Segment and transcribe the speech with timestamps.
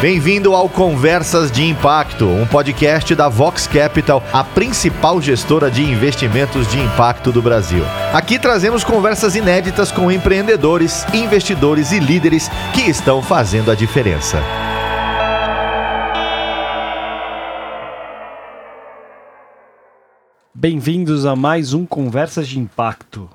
[0.00, 6.66] Bem-vindo ao Conversas de Impacto, um podcast da Vox Capital, a principal gestora de investimentos
[6.68, 7.84] de impacto do Brasil.
[8.10, 14.42] Aqui trazemos conversas inéditas com empreendedores, investidores e líderes que estão fazendo a diferença.
[20.54, 23.28] Bem-vindos a mais um Conversas de Impacto.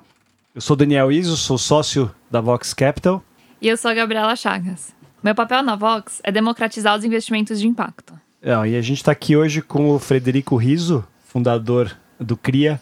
[0.56, 3.24] Eu sou Daniel Iso, sou sócio da Vox Capital.
[3.62, 4.96] E eu sou a Gabriela Chagas.
[5.26, 8.14] Meu papel na Vox é democratizar os investimentos de impacto.
[8.44, 12.80] E a gente está aqui hoje com o Frederico Riso, fundador do CRIA,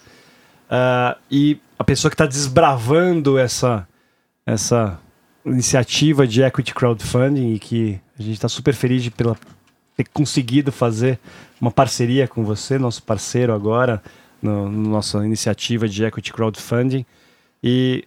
[0.66, 3.88] uh, e a pessoa que está desbravando essa,
[4.46, 5.00] essa
[5.46, 9.38] iniciativa de equity crowdfunding e que a gente está super feliz de pela,
[9.96, 11.18] ter conseguido fazer
[11.62, 14.04] uma parceria com você, nosso parceiro agora,
[14.42, 17.06] na no, no nossa iniciativa de equity crowdfunding.
[17.64, 18.04] E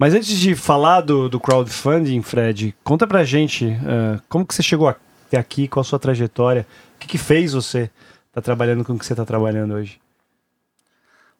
[0.00, 4.62] mas antes de falar do, do crowdfunding, Fred, conta pra gente uh, como que você
[4.62, 7.92] chegou até aqui, qual a sua trajetória, o que, que fez você estar
[8.36, 10.00] tá trabalhando com o que você está trabalhando hoje?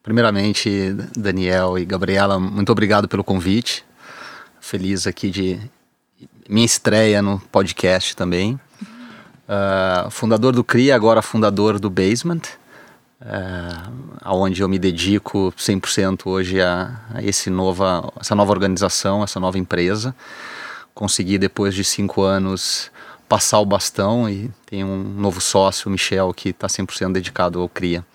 [0.03, 3.83] Primeiramente, Daniel e Gabriela, muito obrigado pelo convite.
[4.59, 5.59] Feliz aqui de
[6.47, 8.59] minha estreia no podcast também.
[9.49, 12.60] Uh, fundador do CRIA, agora fundador do Basement
[14.21, 19.57] aonde eu me dedico 100% hoje a, a esse nova, essa nova organização, essa nova
[19.57, 20.15] empresa.
[20.93, 22.91] Consegui, depois de cinco anos,
[23.29, 27.69] passar o bastão e tem um novo sócio, o Michel, que está 100% dedicado ao
[27.69, 28.05] CRIA.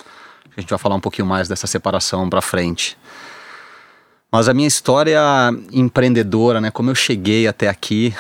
[0.56, 2.98] A gente vai falar um pouquinho mais dessa separação para frente.
[4.30, 5.20] Mas a minha história
[5.72, 8.14] empreendedora, né, como eu cheguei até aqui,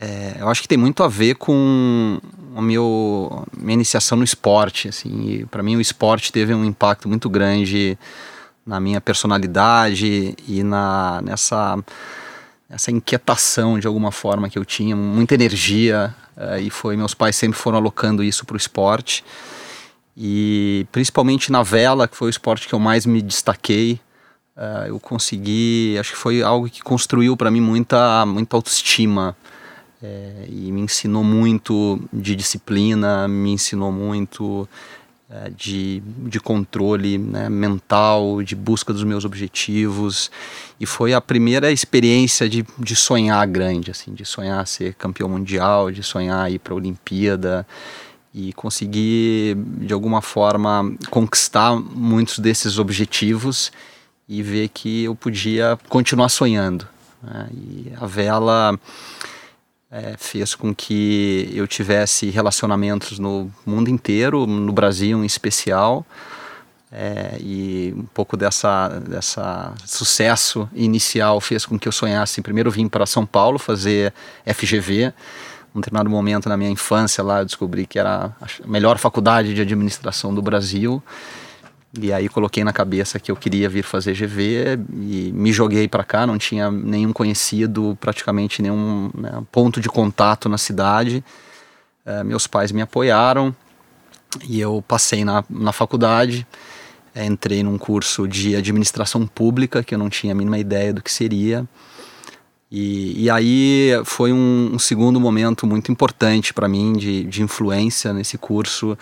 [0.00, 2.20] é, eu acho que tem muito a ver com
[2.54, 4.88] a meu, minha iniciação no esporte.
[4.88, 7.98] Assim, para mim, o esporte teve um impacto muito grande
[8.66, 11.78] na minha personalidade e na, nessa,
[12.68, 16.14] essa inquietação de alguma forma que eu tinha, muita energia.
[16.36, 19.24] Uh, e foi meus pais sempre foram alocando isso para o esporte.
[20.16, 24.00] E principalmente na vela, que foi o esporte que eu mais me destaquei,
[24.56, 29.36] uh, eu consegui, acho que foi algo que construiu para mim muita, muita autoestima
[30.04, 34.68] é, e me ensinou muito de disciplina, me ensinou muito
[35.30, 40.30] é, de, de controle né, mental, de busca dos meus objetivos.
[40.78, 45.90] E foi a primeira experiência de, de sonhar grande, assim, de sonhar ser campeão mundial,
[45.90, 47.66] de sonhar ir para a Olimpíada
[48.34, 53.72] e conseguir de alguma forma conquistar muitos desses objetivos
[54.28, 56.86] e ver que eu podia continuar sonhando.
[57.22, 57.48] Né?
[57.52, 58.78] E a vela
[59.94, 66.04] é, fez com que eu tivesse relacionamentos no mundo inteiro, no Brasil em especial.
[66.90, 72.42] É, e um pouco dessa, dessa sucesso inicial fez com que eu sonhasse.
[72.42, 74.12] Primeiro vim para São Paulo fazer
[74.44, 75.12] FGV.
[75.72, 79.60] Um determinado momento na minha infância lá eu descobri que era a melhor faculdade de
[79.60, 81.00] administração do Brasil
[82.00, 86.02] e aí coloquei na cabeça que eu queria vir fazer GV e me joguei para
[86.02, 91.24] cá, não tinha nenhum conhecido, praticamente nenhum né, ponto de contato na cidade.
[92.04, 93.54] É, meus pais me apoiaram
[94.48, 96.46] e eu passei na, na faculdade,
[97.14, 101.02] é, entrei num curso de administração pública que eu não tinha a mínima ideia do
[101.02, 101.64] que seria.
[102.70, 108.12] E, e aí foi um, um segundo momento muito importante para mim de, de influência
[108.12, 108.98] nesse curso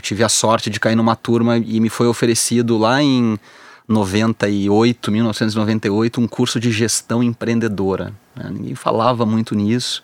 [0.00, 3.38] eu tive a sorte de cair numa turma e me foi oferecido lá em
[3.86, 8.14] 98, 1998, um curso de gestão empreendedora.
[8.34, 8.50] Né?
[8.50, 10.02] Ninguém falava muito nisso.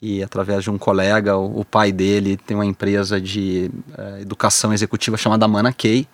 [0.00, 4.72] E através de um colega, o, o pai dele tem uma empresa de uh, educação
[4.72, 6.08] executiva chamada Mana Key.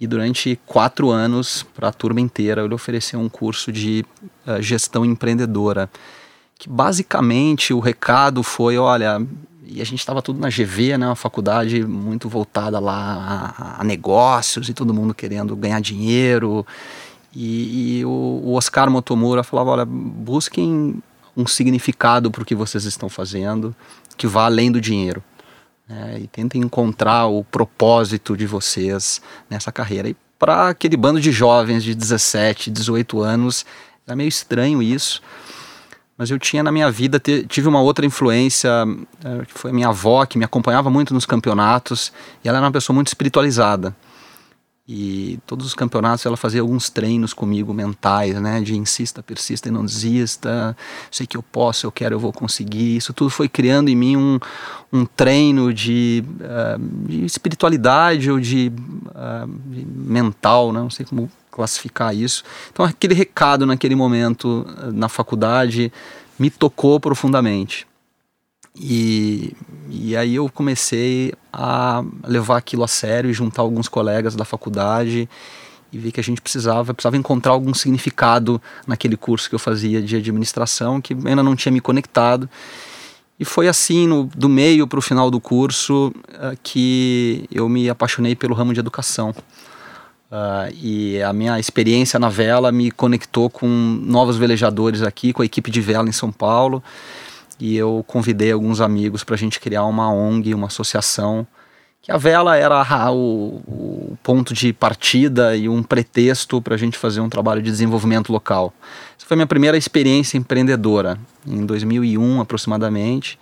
[0.00, 4.02] E durante quatro anos, para a turma inteira, ele ofereceu um curso de
[4.46, 5.90] uh, gestão empreendedora.
[6.58, 9.20] Que basicamente o recado foi: olha,
[9.72, 13.84] e a gente estava tudo na GV, né, uma faculdade muito voltada lá a, a
[13.84, 16.66] negócios e todo mundo querendo ganhar dinheiro.
[17.32, 18.08] E, e o,
[18.44, 21.00] o, Oscar Motomura falava: olha, busquem
[21.36, 23.74] um significado para o que vocês estão fazendo
[24.16, 25.22] que vá além do dinheiro.
[25.88, 30.08] Né, e tentem encontrar o propósito de vocês nessa carreira.
[30.08, 33.64] E para aquele bando de jovens de 17, 18 anos,
[34.04, 35.22] era meio estranho isso
[36.20, 38.68] mas eu tinha na minha vida, tive uma outra influência,
[39.24, 42.12] é, que foi a minha avó, que me acompanhava muito nos campeonatos,
[42.44, 43.96] e ela era uma pessoa muito espiritualizada.
[44.86, 48.60] E todos os campeonatos ela fazia alguns treinos comigo mentais, né?
[48.60, 50.76] De insista, persista e não desista.
[51.10, 52.96] Sei que eu posso, eu quero, eu vou conseguir.
[52.96, 54.38] Isso tudo foi criando em mim um,
[54.92, 58.70] um treino de, uh, de espiritualidade ou de,
[59.06, 60.80] uh, de mental, né?
[60.80, 62.42] não sei como classificar isso.
[62.72, 65.92] Então, aquele recado naquele momento na faculdade
[66.38, 67.86] me tocou profundamente.
[68.74, 69.52] E,
[69.90, 75.28] e aí eu comecei a levar aquilo a sério e juntar alguns colegas da faculdade
[75.92, 80.00] e vi que a gente precisava, precisava encontrar algum significado naquele curso que eu fazia
[80.00, 82.48] de administração que ainda não tinha me conectado.
[83.38, 87.88] E foi assim, no, do meio para o final do curso, uh, que eu me
[87.90, 89.34] apaixonei pelo ramo de educação.
[90.30, 95.44] Uh, e a minha experiência na vela me conectou com novos velejadores aqui, com a
[95.44, 96.82] equipe de vela em São Paulo.
[97.58, 101.46] E eu convidei alguns amigos para a gente criar uma ONG, uma associação
[102.00, 106.96] que a vela era o, o ponto de partida e um pretexto para a gente
[106.96, 108.72] fazer um trabalho de desenvolvimento local.
[109.18, 113.38] Essa foi a minha primeira experiência empreendedora, em 2001 aproximadamente.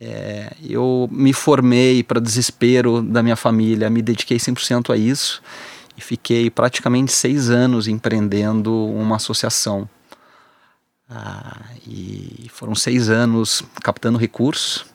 [0.00, 5.40] É, eu me formei para desespero da minha família, me dediquei 100% a isso
[5.96, 9.88] e fiquei praticamente seis anos empreendendo uma associação.
[11.08, 14.86] Ah, e foram seis anos captando recursos,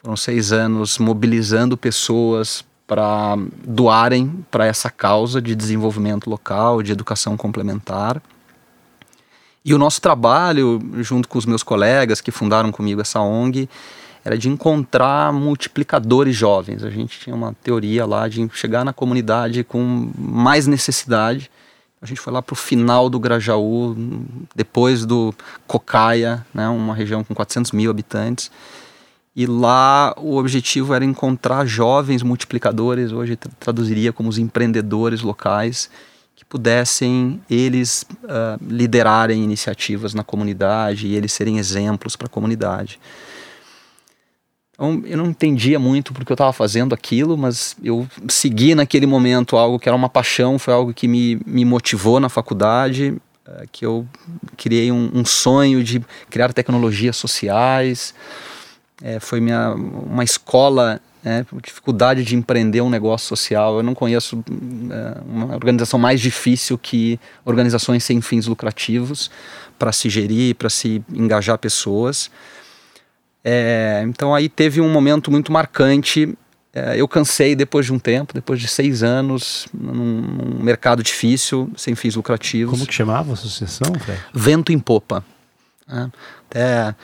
[0.00, 7.36] foram seis anos mobilizando pessoas para doarem para essa causa de desenvolvimento local, de educação
[7.36, 8.22] complementar.
[9.64, 13.68] E o nosso trabalho, junto com os meus colegas que fundaram comigo essa ONG,
[14.26, 16.82] era de encontrar multiplicadores jovens.
[16.82, 21.48] A gente tinha uma teoria lá de chegar na comunidade com mais necessidade.
[22.02, 23.96] A gente foi lá para o final do Grajaú,
[24.54, 25.32] depois do
[25.66, 28.50] Cocaia, né, uma região com 400 mil habitantes
[29.36, 35.90] e lá o objetivo era encontrar jovens multiplicadores, hoje traduziria como os empreendedores locais,
[36.34, 42.98] que pudessem eles uh, liderarem iniciativas na comunidade e eles serem exemplos para a comunidade.
[44.76, 49.56] Então, eu não entendia muito porque eu estava fazendo aquilo, mas eu segui naquele momento
[49.56, 53.16] algo que era uma paixão, foi algo que me, me motivou na faculdade,
[53.48, 54.06] uh, que eu
[54.54, 58.14] criei um, um sonho de criar tecnologias sociais,
[59.02, 63.78] é, foi minha, uma escola, né, dificuldade de empreender um negócio social.
[63.78, 64.44] Eu não conheço
[64.90, 69.30] é, uma organização mais difícil que organizações sem fins lucrativos
[69.78, 72.30] para se gerir, para se engajar pessoas.
[73.48, 76.36] É, então aí teve um momento muito marcante.
[76.74, 81.70] É, eu cansei depois de um tempo, depois de seis anos, num, num mercado difícil,
[81.76, 82.72] sem fins lucrativos.
[82.72, 83.92] Como que chamava a associação,
[84.34, 85.24] Vento em Popa.
[85.86, 86.10] Né?
[86.58, 86.94] É,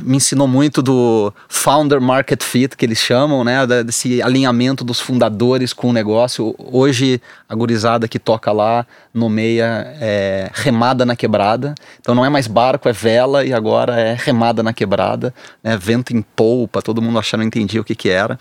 [0.00, 3.66] me ensinou muito do founder market fit, que eles chamam, né?
[3.84, 6.54] Desse alinhamento dos fundadores com o negócio.
[6.56, 11.74] Hoje, a gurizada que toca lá nomeia é, remada na quebrada.
[11.98, 15.34] Então não é mais barco, é vela e agora é remada na quebrada,
[15.64, 15.76] né?
[15.76, 18.38] vento em polpa, todo mundo achando não entendia o que, que era.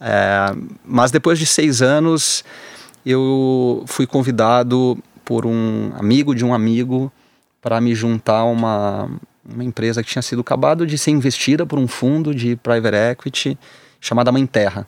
[0.00, 2.44] É, mas depois de seis anos,
[3.06, 7.12] eu fui convidado por um amigo de um amigo
[7.62, 9.08] para me juntar a uma,
[9.52, 13.58] uma empresa que tinha sido acabado de ser investida por um fundo de private equity
[14.00, 14.86] chamada Mãe Terra.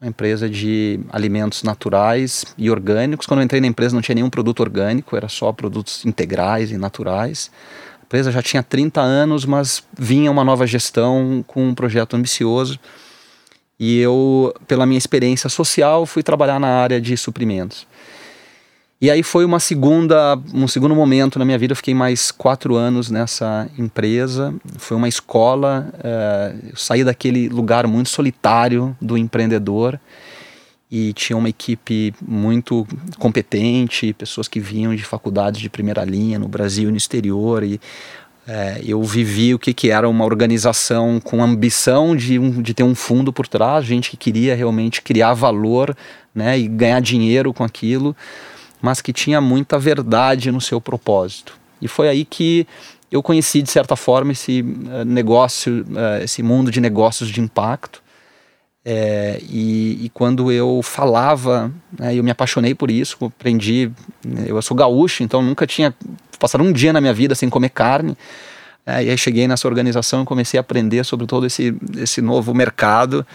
[0.00, 3.26] Uma empresa de alimentos naturais e orgânicos.
[3.26, 6.76] Quando eu entrei na empresa não tinha nenhum produto orgânico, era só produtos integrais e
[6.76, 7.50] naturais.
[8.02, 12.78] A empresa já tinha 30 anos, mas vinha uma nova gestão com um projeto ambicioso.
[13.80, 17.86] E eu, pela minha experiência social, fui trabalhar na área de suprimentos.
[18.98, 21.72] E aí foi uma segunda, um segundo momento na minha vida.
[21.72, 24.54] Eu fiquei mais quatro anos nessa empresa.
[24.78, 25.92] Foi uma escola.
[25.98, 30.00] Uh, eu saí daquele lugar muito solitário do empreendedor
[30.90, 32.86] e tinha uma equipe muito
[33.18, 37.64] competente, pessoas que vinham de faculdades de primeira linha no Brasil e no exterior.
[37.64, 37.78] E
[38.48, 42.84] é, eu vivi o que, que era uma organização com ambição de, um, de ter
[42.84, 45.94] um fundo por trás, gente que queria realmente criar valor
[46.32, 48.16] né, e ganhar dinheiro com aquilo
[48.86, 51.58] mas que tinha muita verdade no seu propósito.
[51.82, 52.64] E foi aí que
[53.10, 58.00] eu conheci, de certa forma, esse uh, negócio, uh, esse mundo de negócios de impacto.
[58.84, 63.90] É, e, e, quando eu falava, né, eu me apaixonei por isso, aprendi.
[64.24, 65.92] Né, eu sou gaúcho, então nunca tinha
[66.38, 68.16] passado um dia na minha vida sem comer carne.
[68.86, 72.54] É, e aí cheguei nessa organização e comecei a aprender sobre todo esse, esse novo
[72.54, 73.26] mercado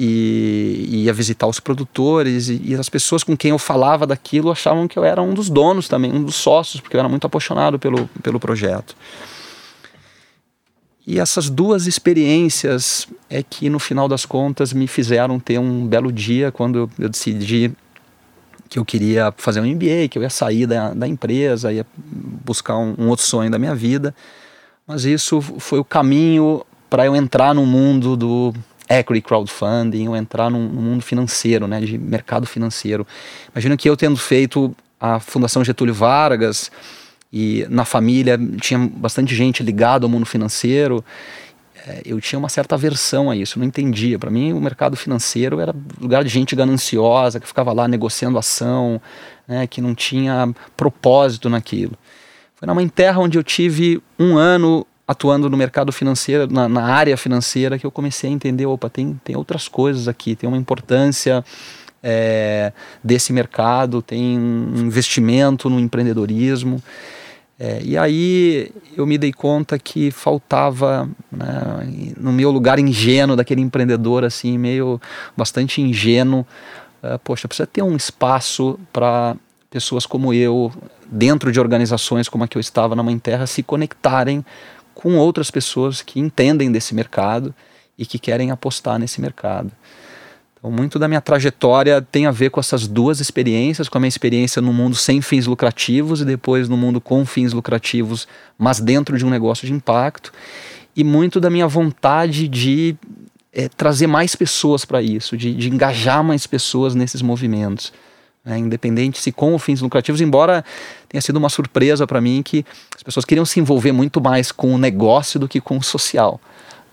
[0.00, 4.86] e ia visitar os produtores e, e, as pessoas com quem eu falava daquilo achavam
[4.86, 7.80] que eu era um dos donos também, um dos sócios, porque eu era muito apaixonado
[7.80, 8.94] pelo, pelo projeto.
[11.04, 16.12] E essas duas experiências é que no final das contas me fizeram ter um belo
[16.12, 17.72] dia quando eu, decidi
[18.68, 22.76] que eu queria fazer um MBA, que eu ia sair da, da empresa, ia buscar
[22.76, 24.14] um, um outro sonho da minha vida.
[24.86, 28.54] Mas isso foi o caminho para eu entrar no mundo do
[28.88, 33.06] equity crowdfunding ou entrar num, num, mundo financeiro, né, de mercado financeiro.
[33.52, 36.70] Imagina que eu tendo feito a Fundação Getúlio Vargas
[37.32, 41.04] e na família tinha bastante gente ligada ao mundo financeiro.
[41.86, 44.18] é, eu tinha uma certa aversão a isso, não entendia.
[44.18, 49.00] Para mim, o mercado financeiro era lugar de gente gananciosa que ficava lá negociando ação,
[49.46, 51.92] né, que não tinha propósito naquilo.
[52.56, 57.16] Foi Mãe Terra onde eu tive um ano atuando no mercado financeiro, na, na, área
[57.16, 61.42] financeira, que eu comecei a entender, opa, tem, tem outras coisas aqui, tem uma importância
[62.02, 62.70] é,
[63.02, 66.82] desse mercado, tem um investimento no empreendedorismo.
[67.58, 73.62] É, e aí eu me dei conta que faltava, né, no meu lugar ingênuo, daquele
[73.62, 75.00] empreendedor assim, meio
[75.34, 76.46] bastante ingênuo,
[77.02, 79.34] uh, poxa, precisa ter um espaço para
[79.70, 80.70] pessoas como eu,
[81.10, 84.44] dentro de organizações como a que eu estava na Mãe Terra, se conectarem
[84.98, 87.54] com outras pessoas que entendem desse mercado
[87.96, 89.70] e que querem apostar nesse mercado.
[90.58, 94.08] Então, muito da minha trajetória tem a ver com essas duas experiências, com a minha
[94.08, 98.26] experiência no mundo sem fins lucrativos e depois no mundo com fins lucrativos,
[98.58, 100.32] mas dentro de um negócio de impacto,
[100.96, 102.96] e muito da minha vontade de
[103.52, 107.92] é, trazer mais pessoas para isso, de, de, engajar mais pessoas nesses movimentos.
[108.48, 108.58] Né?
[108.58, 110.64] Independente se com fins lucrativos, embora
[111.06, 112.64] tenha sido uma surpresa para mim que
[112.96, 116.40] as pessoas queriam se envolver muito mais com o negócio do que com o social.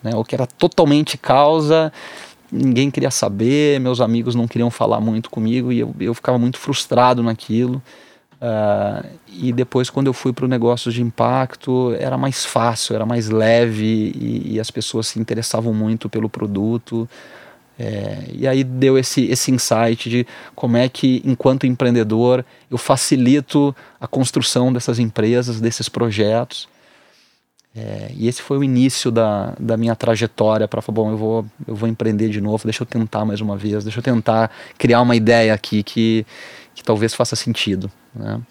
[0.04, 0.12] Né?
[0.14, 1.92] O que era totalmente causa
[2.52, 6.58] ninguém queria saber, meus amigos não queriam falar muito comigo e eu, eu ficava muito
[6.58, 7.82] frustrado naquilo.
[8.36, 13.06] Uh, e depois, quando eu fui para o negócio de impacto, era mais fácil, era
[13.06, 17.10] mais leve e, e as pessoas se interessavam muito pelo produto.
[17.78, 23.76] É, e aí deu esse, esse insight de como é que, enquanto empreendedor, eu facilito
[24.00, 26.68] a construção dessas empresas, desses projetos.
[27.76, 31.46] É, e esse foi o início da, da minha trajetória para falar, bom, eu vou,
[31.68, 35.02] eu vou empreender de novo, deixa eu tentar mais uma vez, deixa eu tentar criar
[35.02, 36.26] uma ideia aqui que,
[36.74, 37.92] que talvez faça sentido.
[38.14, 38.42] Né?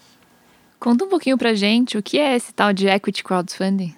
[0.79, 3.95] Conta um pouquinho para gente o que é esse tal de equity crowdfunding.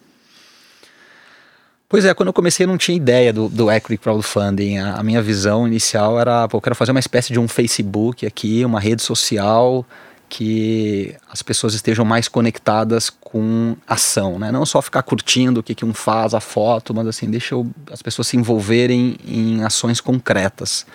[1.90, 4.78] Pois é, quando eu comecei eu não tinha ideia do, do equity crowdfunding.
[4.78, 8.26] A, a minha visão inicial era, pô, eu quero fazer uma espécie de um Facebook
[8.26, 9.86] aqui, uma rede social
[10.30, 14.52] que as pessoas estejam mais conectadas com ação, né?
[14.52, 17.66] Não só ficar curtindo o que, que um faz, a foto, mas assim, deixa eu,
[17.90, 20.86] as pessoas se envolverem em ações concretas.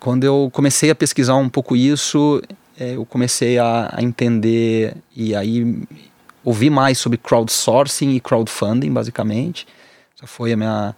[0.00, 2.42] Quando eu comecei a pesquisar um pouco isso,
[2.80, 5.82] é, eu comecei a, a entender e aí
[6.48, 9.66] ouvir mais sobre crowdsourcing e crowdfunding, basicamente.
[10.16, 10.96] Essa foi a minha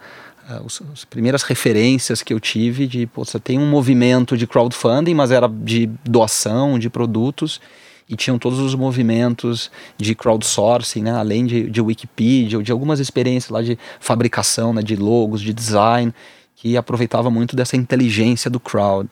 [0.48, 5.32] uh, as primeiras referências que eu tive de, você tem um movimento de crowdfunding, mas
[5.32, 7.60] era de doação de produtos
[8.08, 13.50] e tinham todos os movimentos de crowdsourcing, né, além de, de Wikipedia, de algumas experiências
[13.50, 16.12] lá de fabricação, né, de logos, de design,
[16.54, 19.08] que aproveitava muito dessa inteligência do crowd.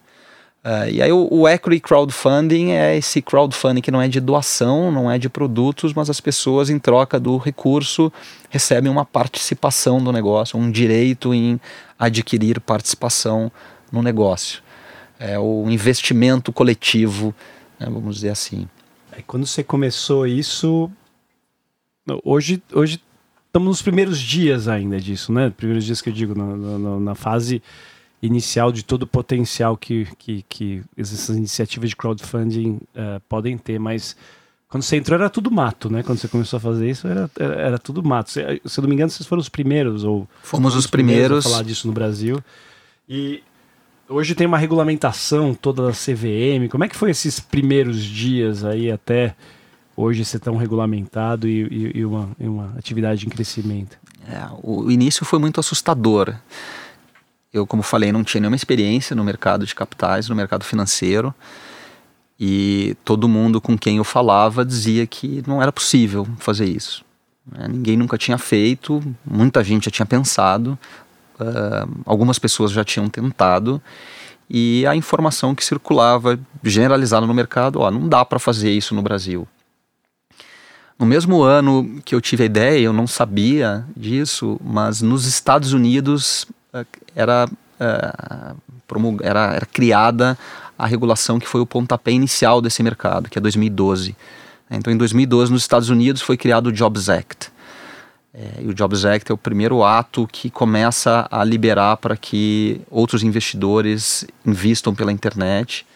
[0.68, 4.92] Uh, e aí o, o equity crowdfunding é esse crowdfunding que não é de doação,
[4.92, 8.12] não é de produtos, mas as pessoas em troca do recurso
[8.50, 11.58] recebem uma participação no negócio, um direito em
[11.98, 13.50] adquirir participação
[13.90, 14.62] no negócio.
[15.18, 17.34] É o investimento coletivo,
[17.80, 18.68] né, vamos dizer assim.
[19.26, 20.90] Quando você começou isso,
[22.22, 23.00] hoje, hoje
[23.46, 25.48] estamos nos primeiros dias ainda disso, né?
[25.48, 27.62] Primeiros dias que eu digo, na, na, na fase
[28.20, 33.78] inicial de todo o potencial que, que, que essas iniciativas de crowdfunding uh, podem ter,
[33.78, 34.16] mas
[34.68, 36.02] quando você entrou era tudo mato, né?
[36.02, 38.30] Quando você começou a fazer isso era, era, era tudo mato.
[38.30, 41.26] Se, se eu não me engano, vocês foram os primeiros ou fomos os primeiros.
[41.26, 42.42] primeiros a falar disso no Brasil.
[43.08, 43.42] E
[44.08, 46.68] hoje tem uma regulamentação toda da CVM.
[46.70, 49.34] Como é que foi esses primeiros dias aí até
[49.96, 53.98] hoje ser tão regulamentado e, e, e uma, e uma atividade em crescimento?
[54.28, 56.34] É, o início foi muito assustador.
[57.58, 61.34] Eu, como falei, não tinha nenhuma experiência no mercado de capitais, no mercado financeiro.
[62.40, 67.04] E todo mundo com quem eu falava dizia que não era possível fazer isso.
[67.50, 67.66] Né?
[67.68, 70.78] Ninguém nunca tinha feito, muita gente já tinha pensado,
[71.40, 73.82] uh, algumas pessoas já tinham tentado.
[74.48, 79.02] E a informação que circulava generalizada no mercado, ó, não dá para fazer isso no
[79.02, 79.46] Brasil.
[80.98, 85.72] No mesmo ano que eu tive a ideia, eu não sabia disso, mas nos Estados
[85.72, 86.46] Unidos
[87.14, 90.38] era, uh, era, era criada
[90.78, 94.16] a regulação que foi o pontapé inicial desse mercado, que é 2012.
[94.70, 97.50] Então, em 2012, nos Estados Unidos, foi criado o Jobs Act.
[98.32, 102.80] É, e o Jobs Act é o primeiro ato que começa a liberar para que
[102.90, 105.86] outros investidores investam pela internet,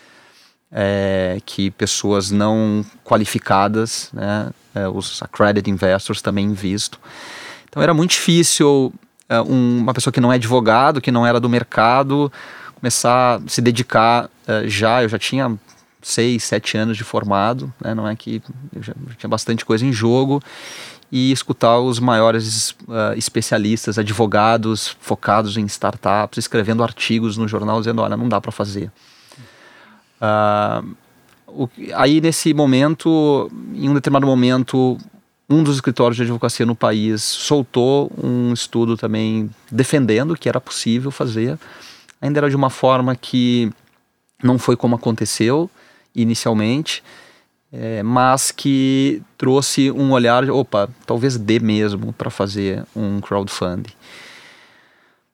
[0.71, 6.99] é, que pessoas não qualificadas, né, é, os accredited investors também investam.
[7.69, 8.93] Então era muito difícil
[9.41, 12.31] um, uma pessoa que não é advogado, que não era do mercado,
[12.75, 15.03] começar a se dedicar uh, já.
[15.03, 15.57] Eu já tinha
[16.03, 17.95] seis, sete anos de formado, né?
[17.95, 18.43] não é que
[18.75, 20.43] eu já, já tinha bastante coisa em jogo.
[21.11, 28.03] e escutar os maiores uh, especialistas, advogados focados em startups, escrevendo artigos no jornal dizendo:
[28.03, 28.91] olha, não dá para fazer.
[30.21, 30.97] Uh,
[31.47, 34.97] o, aí, nesse momento, em um determinado momento,
[35.53, 41.11] um dos escritórios de advocacia no país soltou um estudo também defendendo que era possível
[41.11, 41.59] fazer.
[42.21, 43.71] Ainda era de uma forma que
[44.43, 45.71] não foi como aconteceu
[46.15, 47.03] inicialmente
[47.73, 53.95] é, mas que trouxe um olhar, opa, talvez dê mesmo para fazer um crowdfunding.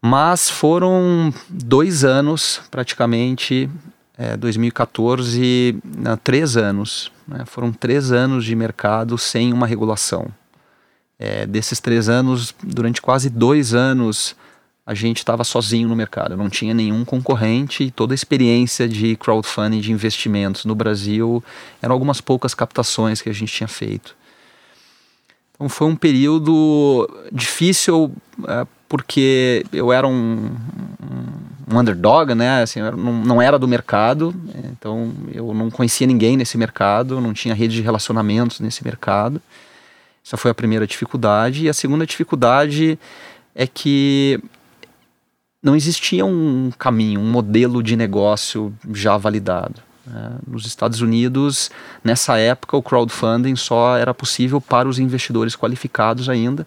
[0.01, 3.69] Mas foram dois anos, praticamente,
[4.17, 7.11] é, 2014, não, três anos.
[7.29, 7.45] Né?
[7.45, 10.29] Foram três anos de mercado sem uma regulação.
[11.19, 14.35] É, desses três anos, durante quase dois anos,
[14.87, 19.17] a gente estava sozinho no mercado, não tinha nenhum concorrente e toda a experiência de
[19.17, 21.45] crowdfunding de investimentos no Brasil
[21.83, 24.17] eram algumas poucas captações que a gente tinha feito.
[25.55, 28.13] Então foi um período difícil
[28.47, 30.57] é, porque eu era um,
[31.03, 32.63] um underdog, né?
[32.63, 34.35] Assim, não, não era do mercado,
[34.71, 39.41] então eu não conhecia ninguém nesse mercado, não tinha rede de relacionamentos nesse mercado.
[40.25, 41.65] Essa foi a primeira dificuldade.
[41.65, 42.99] E a segunda dificuldade
[43.55, 44.41] é que
[45.63, 49.83] não existia um caminho, um modelo de negócio já validado.
[50.07, 50.39] Né?
[50.47, 51.71] Nos Estados Unidos,
[52.03, 56.67] nessa época, o crowdfunding só era possível para os investidores qualificados ainda.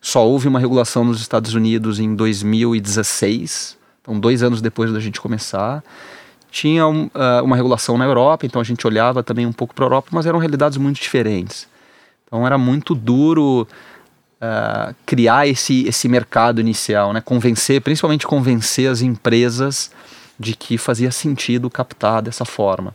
[0.00, 3.77] Só houve uma regulação nos Estados Unidos em 2016,
[4.08, 5.84] então dois anos depois da gente começar.
[6.50, 9.84] Tinha um, uh, uma regulação na Europa, então a gente olhava também um pouco para
[9.84, 11.68] a Europa, mas eram realidades muito diferentes.
[12.26, 13.68] Então era muito duro
[14.40, 17.20] uh, criar esse, esse mercado inicial, né?
[17.20, 19.90] convencer, principalmente convencer as empresas
[20.40, 22.94] de que fazia sentido captar dessa forma.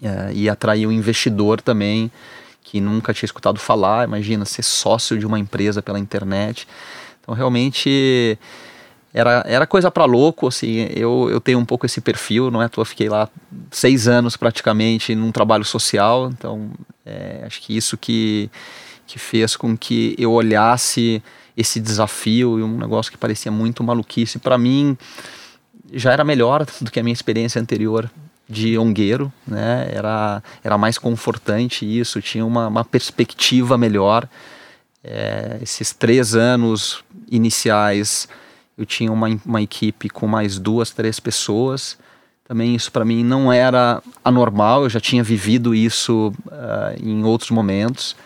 [0.00, 2.10] Uh, e atrair um investidor também
[2.64, 6.66] que nunca tinha escutado falar, imagina ser sócio de uma empresa pela internet.
[7.20, 8.38] Então realmente
[9.14, 12.68] era, era coisa para louco, assim, eu, eu tenho um pouco esse perfil, não é
[12.68, 13.28] toa, fiquei lá
[13.70, 16.70] seis anos praticamente num trabalho social, então
[17.04, 18.50] é, acho que isso que,
[19.06, 21.22] que fez com que eu olhasse
[21.54, 24.38] esse desafio e um negócio que parecia muito maluquice.
[24.38, 24.96] Para mim,
[25.92, 28.10] já era melhor do que a minha experiência anterior
[28.48, 29.88] de ongueiro, né?
[29.92, 34.28] Era, era mais confortante isso, tinha uma, uma perspectiva melhor.
[35.04, 38.28] É, esses três anos iniciais,
[38.76, 41.98] eu tinha uma, uma equipe com mais duas, três pessoas.
[42.46, 47.50] Também isso para mim não era anormal, eu já tinha vivido isso uh, em outros
[47.50, 48.16] momentos.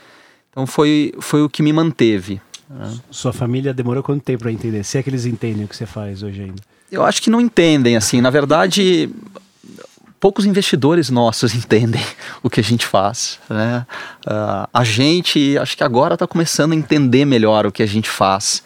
[0.50, 2.40] Então foi, foi o que me manteve.
[2.68, 2.98] Né?
[3.11, 4.85] Sua família demorou quanto tempo para entender?
[4.85, 6.62] Se é que eles entendem o que você faz hoje ainda?
[6.90, 8.20] Eu acho que não entendem, assim.
[8.20, 9.11] Na verdade,
[10.18, 12.04] poucos investidores nossos entendem
[12.42, 13.38] o que a gente faz.
[13.48, 13.87] Né?
[14.26, 18.09] Uh, a gente, acho que agora está começando a entender melhor o que a gente
[18.09, 18.62] faz.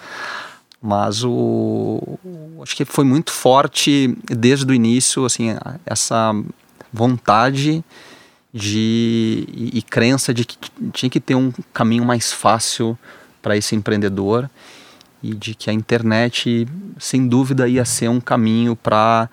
[0.83, 2.19] Mas o,
[2.63, 5.49] acho que foi muito forte desde o início, assim,
[5.85, 6.33] essa
[6.93, 7.85] vontade
[8.53, 10.57] de e, e crença de que
[10.93, 12.99] tinha que ter um caminho mais fácil
[13.41, 14.51] para esse empreendedor
[15.23, 16.67] e de que a internet,
[16.99, 19.29] sem dúvida, ia ser um caminho para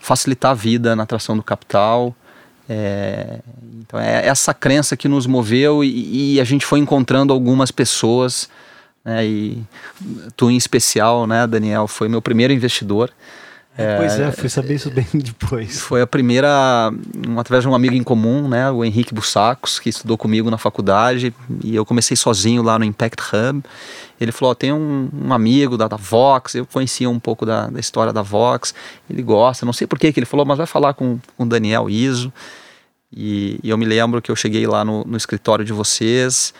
[0.00, 2.14] facilitar a vida na atração do capital.
[2.68, 3.40] É,
[3.80, 8.48] então é essa crença que nos moveu e, e a gente foi encontrando algumas pessoas,
[9.06, 9.62] né, e
[10.36, 13.12] tu em especial, né, Daniel, foi meu primeiro investidor.
[13.78, 15.78] É, pois é, fui saber isso bem depois.
[15.80, 16.90] Foi a primeira,
[17.28, 20.58] um, através de um amigo em comum, né, o Henrique Bussacos, que estudou comigo na
[20.58, 23.62] faculdade, e eu comecei sozinho lá no Impact Hub.
[24.18, 27.78] Ele falou: tem um, um amigo da, da, Vox, eu conhecia um pouco da, da,
[27.78, 28.74] história da Vox,
[29.08, 32.32] ele gosta, não sei por que ele falou, mas vai falar com o Daniel Iso.
[33.14, 36.52] E, e, eu me lembro que eu cheguei lá no, no escritório de vocês,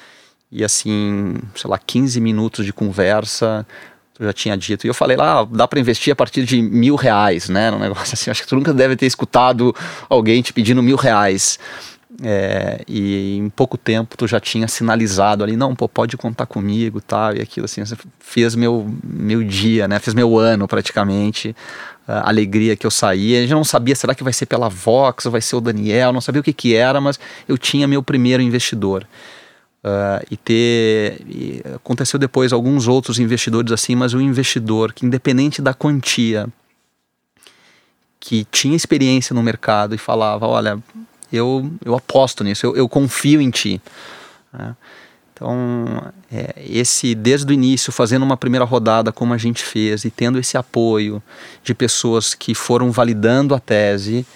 [0.56, 3.66] e assim, sei lá, 15 minutos de conversa
[4.14, 4.86] tu já tinha dito.
[4.86, 7.70] E eu falei lá, ah, dá para investir a partir de mil reais, né?
[7.70, 8.30] Um negócio assim.
[8.30, 9.76] Acho que tu nunca deve ter escutado
[10.08, 11.58] alguém te pedindo mil reais.
[12.22, 16.98] É, e em pouco tempo tu já tinha sinalizado ali, não, pô, pode contar comigo
[16.98, 17.82] tal, e aquilo assim,
[18.18, 19.98] fez meu, meu dia, né?
[19.98, 21.54] Fez meu ano praticamente.
[22.08, 25.32] A alegria que eu saía, gente não sabia, será que vai ser pela Vox ou
[25.32, 28.42] vai ser o Daniel, não sabia o que que era, mas eu tinha meu primeiro
[28.42, 29.06] investidor.
[29.86, 31.20] Uh, e ter.
[31.28, 36.48] E aconteceu depois alguns outros investidores assim, mas um investidor que, independente da quantia,
[38.18, 40.82] que tinha experiência no mercado e falava: Olha,
[41.32, 43.80] eu, eu aposto nisso, eu, eu confio em ti.
[44.52, 44.74] Uh,
[45.32, 50.10] então, é, esse desde o início, fazendo uma primeira rodada como a gente fez e
[50.10, 51.22] tendo esse apoio
[51.62, 54.26] de pessoas que foram validando a tese,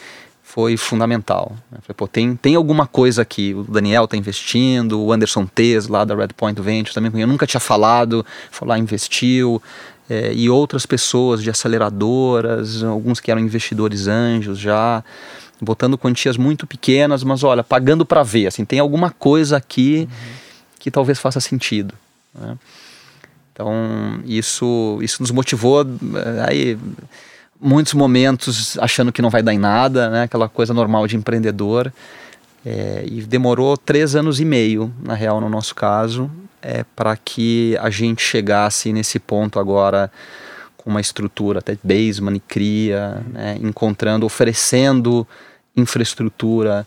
[0.53, 1.57] foi fundamental.
[1.71, 3.55] Falei, pô, tem, tem alguma coisa aqui.
[3.55, 7.47] O Daniel está investindo, o Anderson Tez, lá da Red Point Venture, também eu nunca
[7.47, 9.63] tinha falado, foi lá, investiu.
[10.09, 15.05] É, e outras pessoas de aceleradoras, alguns que eram investidores anjos já,
[15.61, 20.33] botando quantias muito pequenas, mas olha, pagando para ver, assim, tem alguma coisa aqui uhum.
[20.81, 21.95] que talvez faça sentido.
[22.35, 22.59] Né?
[23.53, 25.83] Então, isso, isso nos motivou.
[25.83, 26.79] Eh, aí,
[27.61, 30.23] muitos momentos achando que não vai dar em nada, né?
[30.23, 31.93] aquela coisa normal de empreendedor.
[32.65, 37.77] É, e demorou três anos e meio, na real, no nosso caso, é, para que
[37.81, 40.11] a gente chegasse nesse ponto agora
[40.77, 43.59] com uma estrutura até basement e cria, né?
[43.63, 45.27] encontrando, oferecendo
[45.77, 46.87] infraestrutura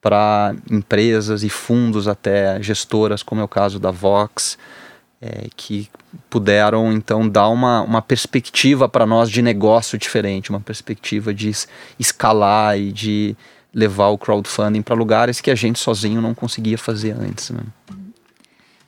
[0.00, 4.58] para empresas e fundos até gestoras, como é o caso da Vox,
[5.22, 5.88] é, que
[6.28, 11.52] puderam então dar uma, uma perspectiva para nós de negócio diferente, uma perspectiva de
[11.96, 13.36] escalar e de
[13.72, 17.50] levar o crowdfunding para lugares que a gente sozinho não conseguia fazer antes.
[17.50, 17.62] Né?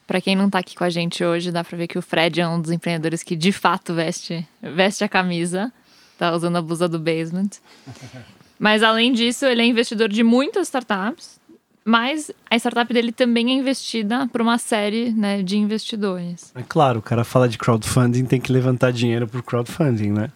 [0.09, 2.41] Para quem não está aqui com a gente hoje, dá para ver que o Fred
[2.41, 5.73] é um dos empreendedores que de fato veste, veste a camisa,
[6.19, 7.51] tá usando a blusa do basement.
[8.59, 11.39] Mas além disso, ele é investidor de muitas startups,
[11.85, 16.51] mas a startup dele também é investida por uma série né, de investidores.
[16.55, 20.31] É claro, o cara fala de crowdfunding, tem que levantar dinheiro por crowdfunding, né?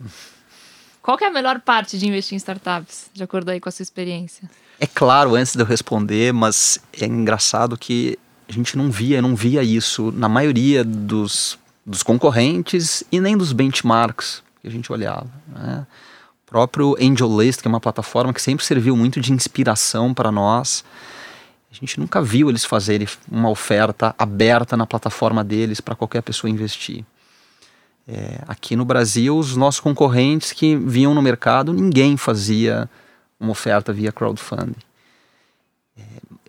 [1.01, 3.73] Qual que é a melhor parte de investir em startups, de acordo aí com a
[3.73, 4.49] sua experiência?
[4.79, 9.35] É claro, antes de eu responder, mas é engraçado que a gente não via, não
[9.35, 15.31] via isso na maioria dos, dos concorrentes e nem dos benchmarks que a gente olhava.
[15.49, 15.87] Né?
[16.47, 20.85] O próprio AngelList, que é uma plataforma que sempre serviu muito de inspiração para nós,
[21.71, 26.51] a gente nunca viu eles fazerem uma oferta aberta na plataforma deles para qualquer pessoa
[26.51, 27.05] investir.
[28.07, 32.89] É, aqui no Brasil, os nossos concorrentes que vinham no mercado, ninguém fazia
[33.39, 34.81] uma oferta via crowdfunding.
[35.95, 36.03] É,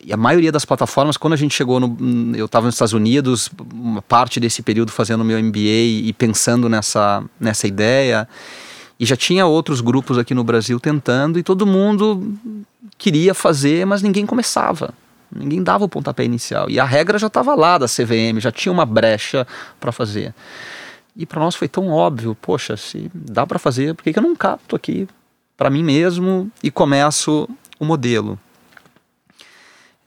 [0.05, 2.33] e a maioria das plataformas, quando a gente chegou no.
[2.33, 7.21] Eu estava nos Estados Unidos, uma parte desse período fazendo meu MBA e pensando nessa,
[7.37, 8.25] nessa ideia,
[8.97, 12.33] e já tinha outros grupos aqui no Brasil tentando, e todo mundo
[12.97, 14.93] queria fazer, mas ninguém começava.
[15.33, 16.69] Ninguém dava o pontapé inicial.
[16.69, 19.45] E a regra já estava lá da CVM, já tinha uma brecha
[19.79, 20.33] para fazer.
[21.15, 24.23] E para nós foi tão óbvio, poxa, se dá para fazer, por que, que eu
[24.23, 25.07] não capto aqui
[25.57, 27.47] para mim mesmo e começo
[27.79, 28.39] o modelo?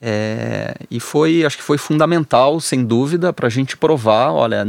[0.05, 4.67] É, e foi, acho que foi fundamental, sem dúvida, para a gente provar, olha,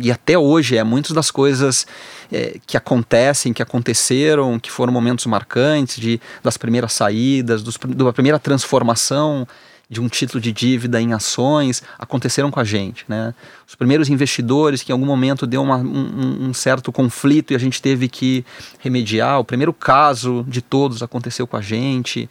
[0.00, 1.84] e até hoje é muitas das coisas
[2.30, 8.12] é, que acontecem, que aconteceram, que foram momentos marcantes, de, das primeiras saídas, dos, da
[8.12, 9.48] primeira transformação
[9.88, 13.04] de um título de dívida em ações aconteceram com a gente.
[13.08, 13.32] Né?
[13.66, 17.58] Os primeiros investidores que em algum momento deu uma, um, um, certo conflito e a
[17.58, 18.44] gente teve que
[18.80, 19.38] remediar.
[19.38, 22.28] O primeiro caso de todos aconteceu com a gente.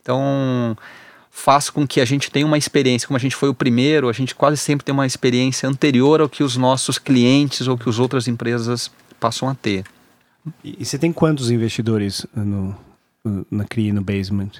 [0.00, 0.76] Então
[1.30, 4.12] faz com que a gente tenha uma experiência, como a gente foi o primeiro, a
[4.12, 7.98] gente quase sempre tem uma experiência anterior ao que os nossos clientes ou que as
[7.98, 9.84] outras empresas passam a ter.
[10.62, 12.76] E, você tem quantos investidores no,
[13.50, 14.50] na CRI no Basement?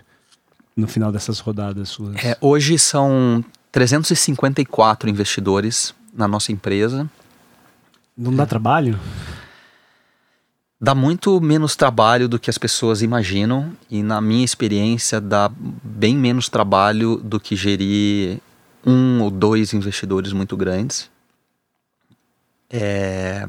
[0.77, 2.17] No final dessas rodadas suas?
[2.17, 7.09] É, hoje são 354 investidores na nossa empresa.
[8.17, 8.99] Não dá trabalho?
[10.81, 16.17] Dá muito menos trabalho do que as pessoas imaginam e na minha experiência dá bem
[16.17, 18.41] menos trabalho do que gerir
[18.85, 21.09] um ou dois investidores muito grandes.
[22.69, 23.47] É...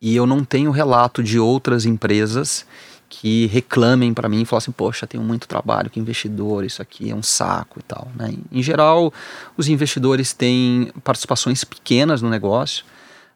[0.00, 2.66] E eu não tenho relato de outras empresas
[3.14, 7.10] que reclamem para mim e falem assim, poxa, tenho muito trabalho com investidor, isso aqui
[7.10, 8.08] é um saco e tal.
[8.16, 8.32] Né?
[8.50, 9.12] Em geral,
[9.54, 12.86] os investidores têm participações pequenas no negócio.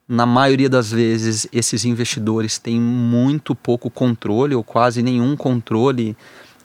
[0.08, 6.16] Na maioria das vezes, esses investidores têm muito pouco controle ou quase nenhum controle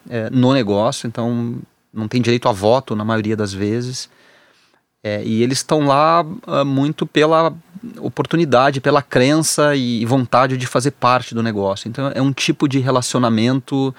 [0.10, 1.58] é, no negócio, então
[1.94, 4.10] não tem direito a voto na maioria das vezes.
[5.04, 7.54] É, e eles estão lá uh, muito pela
[8.00, 11.88] oportunidade, pela crença e vontade de fazer parte do negócio.
[11.88, 13.94] Então é um tipo de relacionamento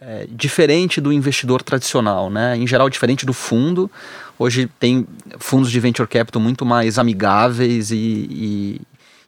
[0.00, 2.56] é, diferente do investidor tradicional, né?
[2.56, 3.90] Em geral diferente do fundo.
[4.38, 5.06] Hoje tem
[5.38, 8.80] fundos de venture capital muito mais amigáveis e, e,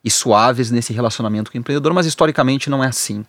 [0.05, 3.25] e suaves nesse relacionamento com o empreendedor, mas historicamente não é assim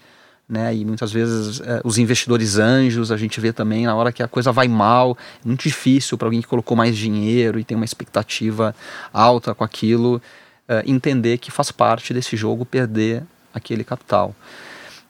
[0.47, 0.75] né?
[0.75, 4.27] E muitas vezes é, os investidores anjos a gente vê também na hora que a
[4.27, 7.86] coisa vai mal, é muito difícil para alguém que colocou mais dinheiro e tem uma
[7.86, 8.75] expectativa
[9.12, 10.21] alta com aquilo
[10.67, 14.36] é, entender que faz parte desse jogo perder aquele capital.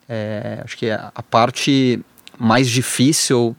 [0.07, 1.99] É, acho que a parte
[2.37, 3.55] mais difícil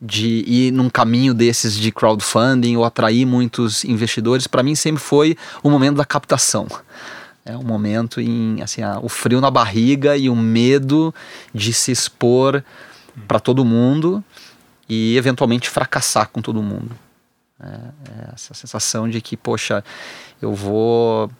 [0.00, 5.36] de ir num caminho desses de crowdfunding ou atrair muitos investidores, para mim sempre foi
[5.62, 6.66] o momento da captação.
[7.44, 11.14] É um momento em, assim, a, o frio na barriga e o medo
[11.52, 12.64] de se expor
[13.28, 14.24] para todo mundo
[14.88, 16.96] e eventualmente fracassar com todo mundo.
[17.60, 19.84] É, é essa sensação de que, poxa,
[20.40, 21.30] eu vou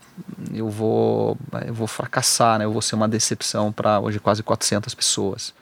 [0.53, 2.65] eu vou eu vou fracassar, né?
[2.65, 5.55] Eu vou ser uma decepção para hoje quase 400 pessoas.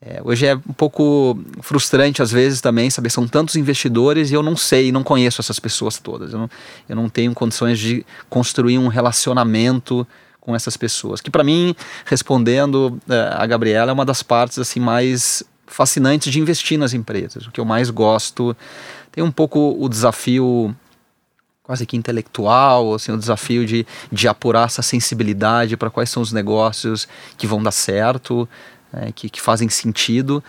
[0.00, 4.44] É, hoje é um pouco frustrante às vezes também saber são tantos investidores e eu
[4.44, 6.32] não sei, não conheço essas pessoas todas.
[6.32, 6.50] Eu não,
[6.88, 10.06] eu não tenho condições de construir um relacionamento
[10.40, 11.20] com essas pessoas.
[11.20, 16.40] Que para mim, respondendo é, a Gabriela, é uma das partes assim mais fascinantes de
[16.40, 17.46] investir nas empresas.
[17.46, 18.56] O que eu mais gosto
[19.10, 20.74] tem um pouco o desafio
[21.68, 26.32] quase que intelectual, assim, o desafio de, de apurar essa sensibilidade para quais são os
[26.32, 27.06] negócios
[27.36, 28.48] que vão dar certo,
[28.92, 30.42] é, que, que fazem sentido.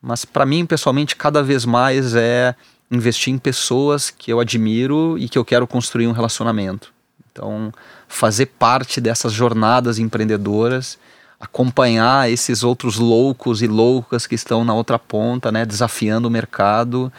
[0.00, 2.54] Mas para mim, pessoalmente, cada vez mais é
[2.90, 6.92] investir em pessoas que eu admiro e que eu quero construir um relacionamento.
[7.30, 7.72] Então,
[8.06, 10.98] fazer parte dessas jornadas empreendedoras,
[11.38, 17.12] acompanhar esses outros loucos e loucas que estão na outra ponta, né, desafiando o mercado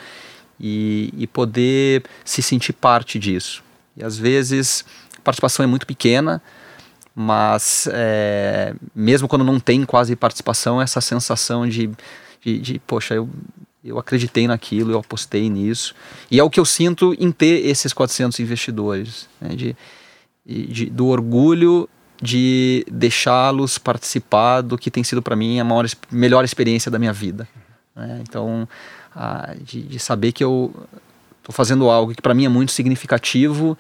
[0.60, 3.64] e, e poder se sentir parte disso.
[3.96, 4.84] E às vezes
[5.18, 6.42] a participação é muito pequena,
[7.22, 11.90] mas é, mesmo quando não tem quase participação, essa sensação de,
[12.42, 13.30] de, de, poxa, eu,
[13.84, 15.94] eu acreditei naquilo, eu apostei nisso.
[16.32, 19.76] E é o que eu sinto em ter esses 400 investidores, né, de,
[20.46, 21.90] de, do orgulho
[22.22, 27.12] de deixá-los participar do que tem sido para mim a maior, melhor experiência da minha
[27.12, 27.50] vida.
[27.94, 28.22] Né?
[28.22, 28.66] Então,
[29.14, 30.74] a, de, de, saber que eu
[31.40, 33.78] estou fazendo algo que para mim é muito significativo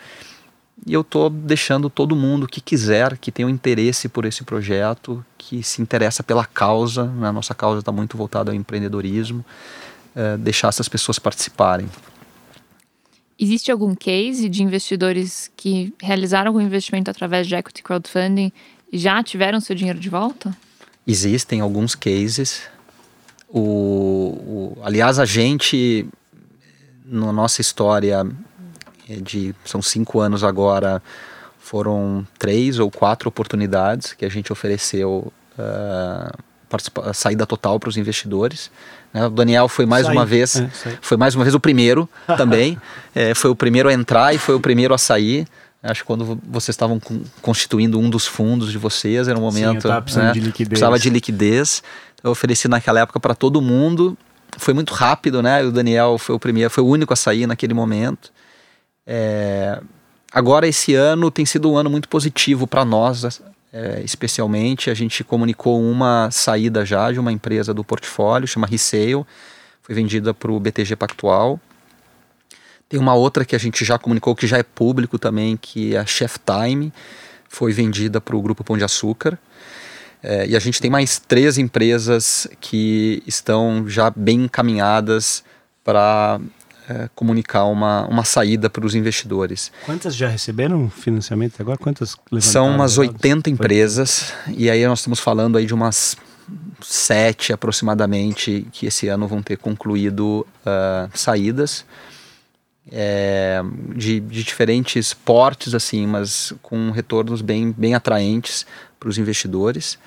[0.86, 5.24] e eu estou deixando todo mundo que quiser, que tenha um interesse por esse projeto,
[5.38, 7.28] que se interessa pela causa, né?
[7.28, 9.44] a nossa causa está muito voltada ao empreendedorismo,
[10.16, 11.88] é, deixar essas pessoas participarem.
[13.38, 18.52] Existe algum case de investidores que realizaram algum investimento através de equity crowdfunding
[18.92, 20.56] e já tiveram seu dinheiro de volta?
[21.08, 22.64] Existem alguns cases.
[23.48, 26.06] O, o, aliás, a gente,
[27.06, 28.28] na nossa história
[29.18, 31.02] de são cinco anos agora,
[31.60, 38.72] foram três ou quatro oportunidades que a gente ofereceu uh, saída total para os investidores.
[39.14, 39.26] Né?
[39.26, 40.70] O Daniel foi mais uma vez, é,
[41.02, 42.80] foi mais uma vez o primeiro também.
[43.14, 45.48] é, foi o primeiro a entrar e foi o primeiro a sair.
[45.82, 47.00] Acho que quando vocês estavam
[47.42, 49.88] constituindo um dos fundos de vocês, era um momento.
[49.88, 50.34] Sim, precisando né?
[50.34, 50.70] de liquidez.
[50.70, 51.82] Precisava de liquidez.
[52.22, 54.18] Eu ofereci naquela época para todo mundo.
[54.58, 55.64] Foi muito rápido, né?
[55.64, 58.32] O Daniel foi o primeiro, foi o único a sair naquele momento.
[59.12, 59.82] É...
[60.32, 63.42] Agora, esse ano tem sido um ano muito positivo para nós,
[63.74, 69.26] é, especialmente, a gente comunicou uma saída já de uma empresa do portfólio, chama Resale,
[69.82, 71.60] foi vendida para o BTG Pactual.
[72.88, 76.00] Tem uma outra que a gente já comunicou, que já é público também, que é
[76.00, 76.94] a Chef Time,
[77.48, 79.38] foi vendida para o Grupo Pão de Açúcar.
[80.22, 85.44] É, e a gente tem mais três empresas que estão já bem encaminhadas
[85.84, 86.40] para
[86.90, 89.72] é, comunicar uma, uma saída para os investidores.
[89.86, 91.78] Quantas já receberam financiamento agora?
[91.78, 96.18] Quantas São umas 80 empresas e aí nós estamos falando aí de umas
[96.82, 101.86] sete aproximadamente que esse ano vão ter concluído uh, saídas
[102.92, 103.62] é,
[103.96, 108.66] de, de, diferentes portes assim, mas com retornos bem, bem atraentes
[109.00, 110.00] para os investidores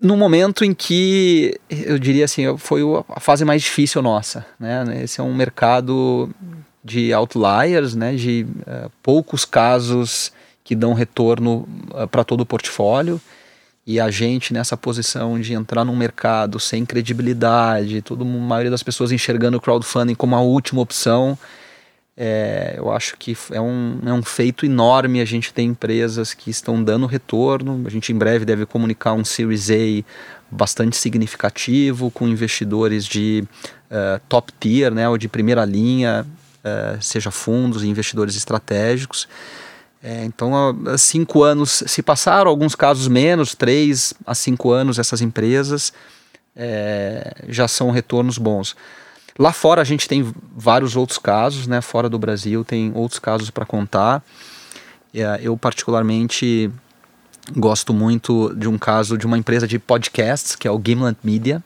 [0.00, 5.02] no momento em que eu diria assim foi a fase mais difícil nossa né?
[5.02, 6.30] Esse é um mercado
[6.82, 8.14] de outliers né?
[8.14, 10.32] De uh, poucos casos
[10.64, 13.20] que dão retorno uh, para todo o portfólio.
[13.86, 18.82] E a gente nessa posição de entrar num mercado sem credibilidade toda a maioria das
[18.82, 21.36] pessoas enxergando o crowdfunding como a última opção
[22.22, 26.50] é, eu acho que é um, é um feito enorme a gente ter empresas que
[26.50, 27.82] estão dando retorno.
[27.86, 30.04] A gente em breve deve comunicar um Series A
[30.50, 33.42] bastante significativo, com investidores de
[33.90, 36.26] uh, top tier, né, ou de primeira linha,
[36.62, 39.26] uh, seja fundos e investidores estratégicos.
[40.02, 40.52] É, então,
[40.88, 45.90] há cinco anos se passaram, alguns casos menos, três a cinco anos, essas empresas
[46.54, 48.76] é, já são retornos bons.
[49.40, 51.80] Lá fora a gente tem vários outros casos, né?
[51.80, 54.22] Fora do Brasil tem outros casos para contar.
[55.14, 56.70] É, eu particularmente
[57.56, 61.64] gosto muito de um caso de uma empresa de podcasts que é o Gimlet Media.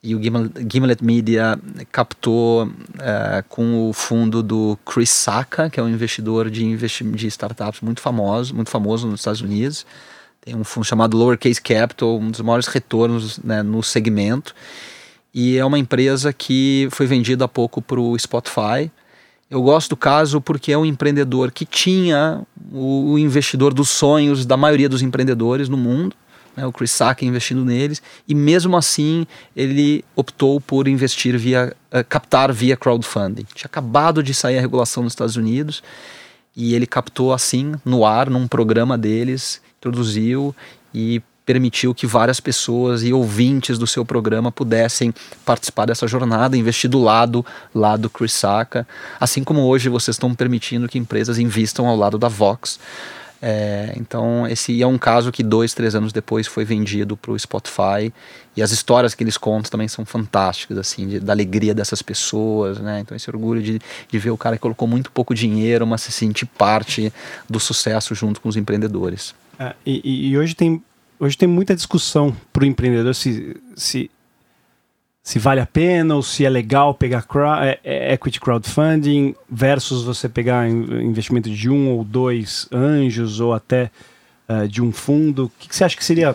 [0.00, 1.58] E o Gimlet Media
[1.90, 2.70] captou
[3.00, 7.80] é, com o fundo do Chris Sacca, que é um investidor de, investi de startups
[7.80, 9.84] muito famoso, muito famoso nos Estados Unidos.
[10.40, 14.54] Tem um fundo chamado Lowercase Capital, um dos maiores retornos né, no segmento
[15.34, 18.90] e é uma empresa que foi vendida há pouco para o Spotify.
[19.50, 24.56] Eu gosto do caso porque é um empreendedor que tinha o, investidor dos sonhos da
[24.56, 26.14] maioria dos empreendedores no mundo,
[26.56, 32.04] né, o Chris Sacca investindo neles, e mesmo assim ele optou por investir via, uh,
[32.08, 33.44] captar via crowdfunding.
[33.54, 35.82] Tinha acabado de sair a regulação nos Estados Unidos
[36.56, 40.54] e ele captou assim no ar, num programa deles, introduziu
[40.94, 45.12] e permitiu que várias pessoas e ouvintes do seu programa pudessem
[45.44, 48.86] participar dessa jornada, investir do lado lá do Chris Sacca,
[49.18, 52.78] assim como hoje vocês estão permitindo que empresas investam ao lado da Vox.
[53.42, 57.38] É, então, esse é um caso que dois, três anos depois foi vendido para o
[57.38, 58.12] Spotify.
[58.56, 62.78] E as histórias que eles contam também são fantásticas, assim, de, da alegria dessas pessoas,
[62.78, 63.00] né?
[63.00, 66.12] Então, esse orgulho de, de ver o cara que colocou muito pouco dinheiro, mas se
[66.12, 67.12] sentir parte
[67.48, 69.34] do sucesso junto com os empreendedores.
[69.60, 70.82] É, e, e, hoje, tem,
[71.20, 74.10] hoje tem muita discussão para o empreendedor se, se
[75.22, 77.24] se vale a pena ou se é legal pegar
[77.62, 83.90] é, é, equity crowdfunding versus você pegar investimento de um ou dois anjos ou até
[84.48, 85.44] uh, de um fundo.
[85.44, 86.34] O que, que você acha que seria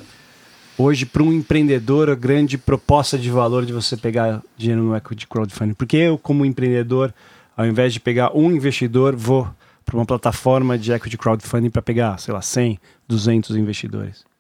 [0.78, 5.28] hoje para um empreendedor a grande proposta de valor de você pegar dinheiro no equity
[5.28, 5.74] crowdfunding?
[5.74, 7.14] Porque eu, como empreendedor,
[7.58, 9.48] ao invés de pegar um investidor, vou
[9.84, 14.35] para uma plataforma de equity crowdfunding para pegar, sei lá, 100, 200 investidores.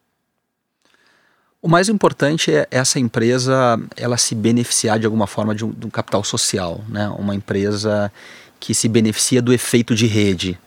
[1.65, 5.87] O mais importante é essa empresa ela se beneficiar de alguma forma de um, de
[5.87, 7.09] um, capital social, né?
[7.17, 8.11] Uma empresa
[8.59, 10.59] que se beneficia do efeito de rede.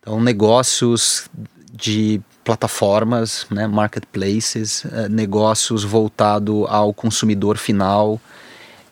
[0.00, 1.28] Então, negócios
[1.74, 3.66] de plataformas, né?
[3.66, 8.18] marketplaces, eh, negócios voltados ao consumidor final,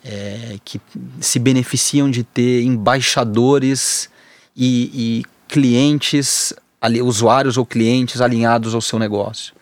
[0.05, 0.79] é, que
[1.23, 4.11] se beneficiam de ter embaixadores
[4.55, 9.57] e, e clientes, ali, usuários ou clientes alinhados ao seu negócio.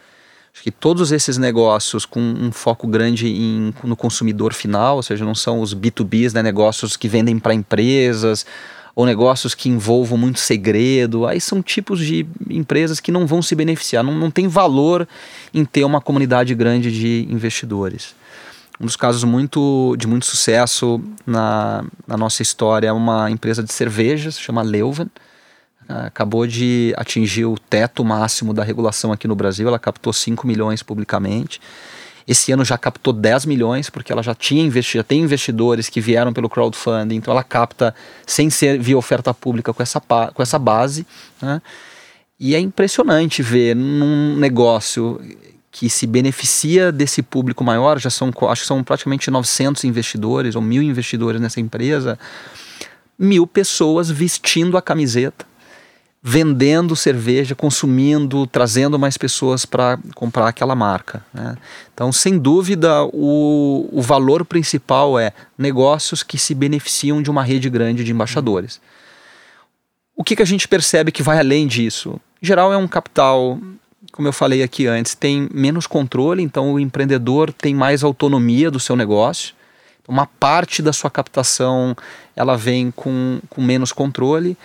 [0.56, 5.22] Acho que todos esses negócios com um foco grande em, no consumidor final, ou seja,
[5.22, 8.46] não são os B2Bs, né, negócios que vendem para empresas
[8.94, 13.54] ou negócios que envolvam muito segredo, aí são tipos de empresas que não vão se
[13.54, 15.06] beneficiar, não, não tem valor
[15.52, 18.14] em ter uma comunidade grande de investidores.
[18.80, 23.70] Um dos casos muito, de muito sucesso na, na nossa história é uma empresa de
[23.74, 25.10] cervejas, chama Leuven,
[25.88, 30.82] acabou de atingir o teto máximo da regulação aqui no Brasil, ela captou 5 milhões
[30.82, 31.60] publicamente.
[32.26, 36.00] Esse ano já captou 10 milhões, porque ela já tinha investido, já tem investidores que
[36.00, 37.94] vieram pelo crowdfunding, então ela capta
[38.26, 41.06] sem ser via oferta pública com essa, com essa base.
[41.40, 41.62] Né?
[42.38, 45.20] E é impressionante ver num negócio
[45.70, 50.62] que se beneficia desse público maior, já são, acho que são praticamente 900 investidores ou
[50.62, 52.18] mil investidores nessa empresa,
[53.16, 55.46] mil pessoas vestindo a camiseta
[56.28, 61.24] vendendo cerveja, consumindo, trazendo mais pessoas para comprar aquela marca.
[61.32, 61.56] Né?
[61.94, 67.70] Então, sem dúvida, o, o valor principal é negócios que se beneficiam de uma rede
[67.70, 68.80] grande de embaixadores.
[70.16, 72.20] O que, que a gente percebe que vai além disso?
[72.42, 73.56] Em geral, é um capital,
[74.10, 78.80] como eu falei aqui antes, tem menos controle, então o empreendedor tem mais autonomia do
[78.80, 79.54] seu negócio.
[80.08, 81.96] Uma parte da sua captação
[82.34, 84.56] ela vem com, com menos controle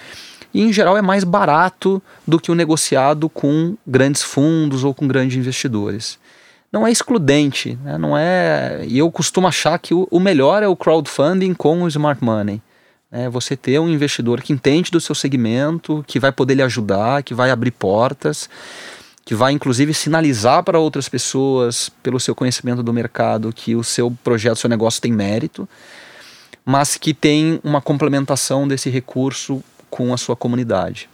[0.54, 5.08] e em geral é mais barato do que o negociado com grandes fundos ou com
[5.08, 6.20] grandes investidores.
[6.72, 7.98] Não é excludente, né?
[7.98, 8.86] não é.
[8.88, 12.62] E eu costumo achar que o, melhor é o crowdfunding com o smart money.
[13.12, 17.24] É você ter um investidor que entende do seu segmento, que vai poder lhe ajudar,
[17.24, 18.50] que vai abrir portas,
[19.26, 24.10] que vai inclusive sinalizar para outras pessoas, pelo seu conhecimento do mercado, que o seu
[24.24, 25.68] projeto, o seu negócio tem mérito,
[26.64, 31.08] mas que tem uma complementação desse recurso com a sua comunidade.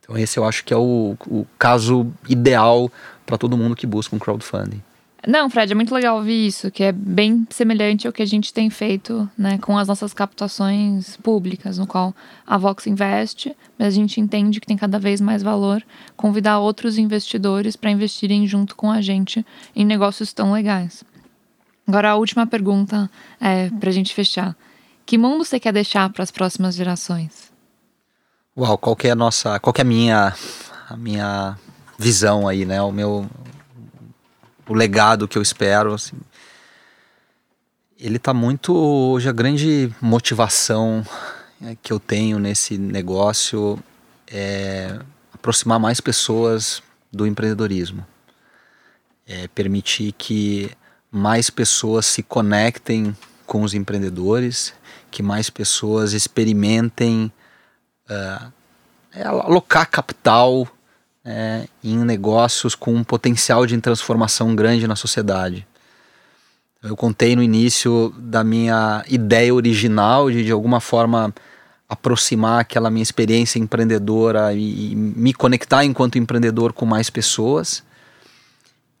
[0.00, 2.90] Então esse eu acho que é o, o caso ideal
[3.26, 4.82] para todo mundo que busca um crowdfunding.
[5.26, 8.54] Não, Fred, é muito legal ouvir isso, que é bem semelhante ao que a gente
[8.54, 12.14] tem feito né, com as nossas captações públicas, no qual
[12.46, 15.84] a Vox investe, mas a gente entende que tem cada vez mais valor
[16.16, 19.44] convidar outros investidores para investirem junto com a gente
[19.76, 21.04] em negócios tão legais.
[21.86, 24.56] Agora, a última pergunta é, para a gente fechar.
[25.04, 27.49] Que mundo você quer deixar para as próximas gerações?
[28.56, 30.34] Uau, qual que é a nossa, qual que é a minha,
[30.88, 31.56] a minha
[31.96, 32.82] visão aí, né?
[32.82, 33.30] O meu,
[34.68, 36.16] o legado que eu espero, assim,
[37.96, 41.06] ele está muito hoje a grande motivação
[41.62, 43.78] é, que eu tenho nesse negócio
[44.26, 44.98] é
[45.32, 46.82] aproximar mais pessoas
[47.12, 48.04] do empreendedorismo,
[49.28, 50.72] é permitir que
[51.08, 54.74] mais pessoas se conectem com os empreendedores,
[55.08, 57.32] que mais pessoas experimentem
[58.10, 60.66] é, alocar capital
[61.24, 65.66] é, em negócios com um potencial de transformação grande na sociedade.
[66.82, 71.32] Eu contei no início da minha ideia original de de alguma forma
[71.88, 77.82] aproximar aquela minha experiência empreendedora e, e me conectar enquanto empreendedor com mais pessoas.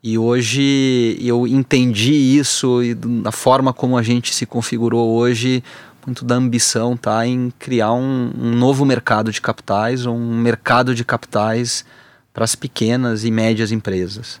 [0.02, 5.62] E hoje eu entendi isso e da forma como a gente se configurou hoje,
[6.06, 11.04] muito da ambição tá em criar um, um novo mercado de capitais, um mercado de
[11.04, 11.84] capitais
[12.32, 14.40] para as pequenas e médias empresas.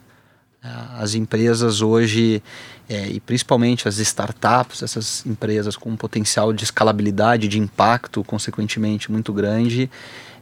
[0.98, 2.42] As empresas hoje,
[2.86, 9.10] é, e principalmente as startups, essas empresas com um potencial de escalabilidade, de impacto, consequentemente,
[9.10, 9.90] muito grande,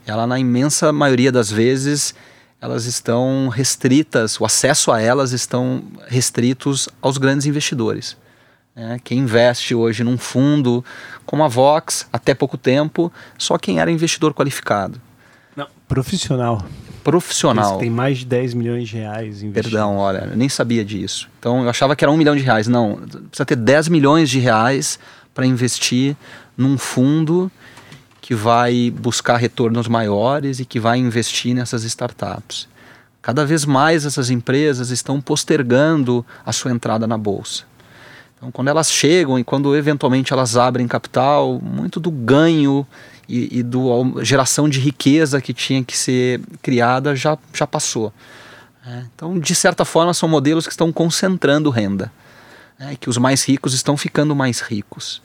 [0.04, 2.14] ela na imensa maioria das vezes
[2.60, 8.16] elas estão restritas, o acesso a elas estão restritos aos grandes investidores.
[8.80, 10.84] É, quem investe hoje num fundo
[11.26, 15.00] como a Vox, até pouco tempo, só quem era investidor qualificado.
[15.56, 16.64] Não, profissional.
[17.02, 17.78] Profissional.
[17.78, 19.72] tem mais de 10 milhões de reais investidos.
[19.72, 21.28] Perdão, olha, eu nem sabia disso.
[21.40, 22.68] Então eu achava que era um milhão de reais.
[22.68, 24.96] Não, precisa ter 10 milhões de reais
[25.34, 26.14] para investir
[26.56, 27.50] num fundo
[28.20, 32.68] que vai buscar retornos maiores e que vai investir nessas startups.
[33.20, 37.64] Cada vez mais essas empresas estão postergando a sua entrada na bolsa.
[38.38, 42.86] Então, quando elas chegam e quando eventualmente elas abrem capital, muito do ganho
[43.28, 48.12] e, e do geração de riqueza que tinha que ser criada já, já passou.
[48.86, 52.12] É, então, de certa forma, são modelos que estão concentrando renda,
[52.78, 55.20] é, que os mais ricos estão ficando mais ricos.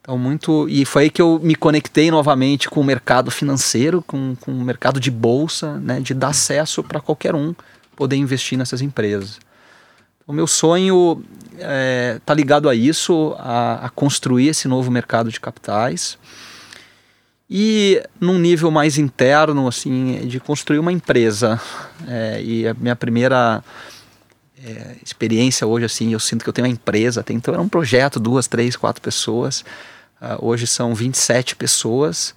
[0.00, 0.68] Então, muito.
[0.68, 4.64] E foi aí que eu me conectei novamente com o mercado financeiro, com, com o
[4.64, 7.54] mercado de bolsa, né, de dar acesso para qualquer um
[7.94, 9.38] poder investir nessas empresas.
[10.26, 11.24] O meu sonho
[11.56, 16.18] está é, ligado a isso, a, a, construir esse novo mercado de capitais.
[17.48, 21.60] E num nível mais interno, assim, de construir uma empresa.
[22.08, 23.62] É, e a minha primeira
[24.64, 27.24] é, experiência hoje, assim, eu sinto que eu tenho uma empresa.
[27.30, 29.64] então era um projeto, duas, três, quatro pessoas.
[30.20, 32.32] Uh, hoje são 27 pessoas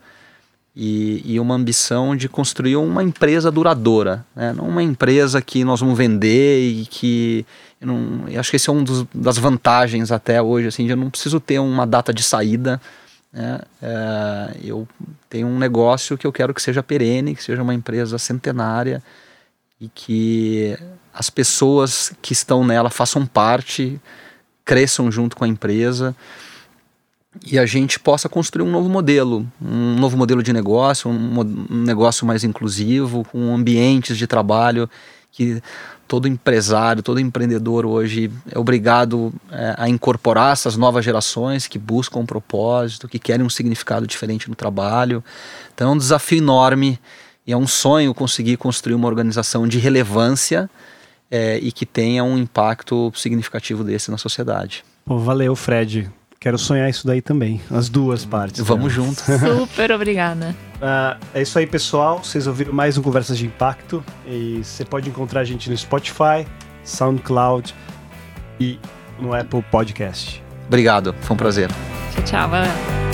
[0.76, 4.51] e, e, uma ambição de construir uma empresa duradoura, né?
[4.53, 7.45] não uma empresa que nós vamos vender e que
[7.80, 10.92] eu, não, eu acho que esse é um dos, das vantagens até hoje, assim, de
[10.92, 12.82] eu não preciso ter uma data de saída.
[13.32, 13.60] Né?
[13.82, 14.88] É, eu
[15.30, 19.04] tenho um negócio que eu quero que seja perene, que seja uma empresa centenária
[19.80, 20.78] e que
[21.14, 24.00] as pessoas que estão nela façam parte,
[24.64, 26.16] cresçam junto com a empresa
[27.46, 31.84] e a gente possa construir um novo modelo, um novo modelo de negócio, um, um
[31.84, 34.90] negócio mais inclusivo, com ambientes de trabalho
[35.36, 35.62] que
[36.08, 42.20] todo empresário, todo empreendedor hoje é obrigado é, a incorporar essas novas gerações que buscam
[42.20, 45.22] um propósito, que querem um significado diferente no trabalho.
[45.74, 46.98] Então é um desafio enorme
[47.46, 50.70] e é um sonho conseguir construir uma organização de relevância
[51.30, 54.86] é, e que tenha um impacto significativo desse na sociedade.
[55.04, 56.10] Pô, valeu, Fred.
[56.40, 58.62] Quero sonhar isso daí também, as duas partes.
[58.62, 59.04] Vamos né?
[59.04, 59.22] junto.
[59.68, 60.56] Super obrigada.
[60.76, 62.24] Uh, é isso aí, pessoal.
[62.24, 64.04] Vocês ouviram mais um Conversas de Impacto.
[64.28, 66.46] E você pode encontrar a gente no Spotify,
[66.84, 67.74] SoundCloud
[68.60, 68.80] e
[69.20, 70.44] no Apple Podcast.
[70.68, 71.70] Obrigado, foi um prazer.
[72.14, 72.50] Tchau, tchau.
[72.50, 73.05] Valeu.